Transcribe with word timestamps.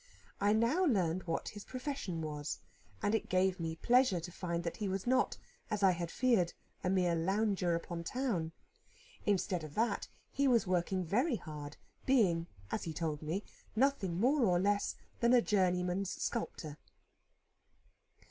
I 0.39 0.51
now 0.53 0.83
learned 0.83 1.27
what 1.27 1.49
his 1.49 1.63
profession 1.63 2.21
was; 2.23 2.57
and 3.03 3.13
it 3.13 3.29
gave 3.29 3.59
me 3.59 3.75
pleasure 3.75 4.19
to 4.19 4.31
find 4.31 4.63
that 4.63 4.77
he 4.77 4.87
was 4.89 5.05
not, 5.05 5.37
as 5.69 5.83
I 5.83 5.91
had 5.91 6.09
feared, 6.09 6.53
a 6.83 6.89
mere 6.89 7.13
lounger 7.13 7.75
upon 7.75 8.03
town. 8.03 8.51
Instead 9.27 9.63
of 9.63 9.75
that, 9.75 10.07
he 10.31 10.47
was 10.47 10.65
working 10.65 11.05
very 11.05 11.35
hard, 11.35 11.77
being 12.07 12.47
(as 12.71 12.85
he 12.85 12.93
told 12.93 13.21
me) 13.21 13.43
nothing 13.75 14.19
more 14.19 14.43
or 14.43 14.59
less 14.59 14.95
than 15.19 15.33
a 15.33 15.39
journeyman 15.43 16.05
sculptor. 16.05 16.79